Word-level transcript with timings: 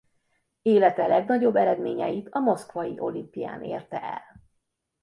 Élete 0.61 1.07
legnagyobb 1.07 1.55
eredményeit 1.55 2.29
a 2.31 2.39
moszkvai 2.39 2.99
olimpián 2.99 3.63
érte 3.63 4.01
el. 4.03 4.21